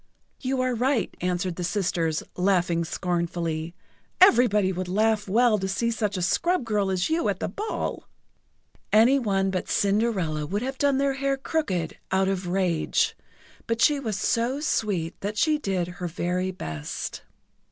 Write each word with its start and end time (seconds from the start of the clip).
"You 0.39 0.61
are 0.61 0.73
right," 0.73 1.15
answered 1.21 1.57
the 1.57 1.63
sisters, 1.63 2.23
laughing 2.35 2.83
scornfully. 2.83 3.75
"Everybody 4.19 4.71
would 4.71 4.87
laugh 4.87 5.27
well 5.27 5.59
to 5.59 5.67
see 5.67 5.91
such 5.91 6.17
a 6.17 6.23
scrub 6.23 6.65
girl 6.65 6.89
as 6.89 7.11
you 7.11 7.29
at 7.29 7.39
the 7.39 7.47
ball!" 7.47 8.07
Any 8.91 9.19
one 9.19 9.51
but 9.51 9.69
Cinderella 9.69 10.47
would 10.47 10.63
have 10.63 10.79
done 10.79 10.97
their 10.97 11.13
hair 11.13 11.37
crooked 11.37 11.99
out 12.11 12.29
of 12.29 12.47
rage, 12.47 13.15
but 13.67 13.79
she 13.79 13.99
was 13.99 14.17
so 14.17 14.59
sweet 14.59 15.19
that 15.21 15.37
she 15.37 15.59
did 15.59 15.87
her 15.87 16.07
very 16.07 16.49
best. 16.49 17.21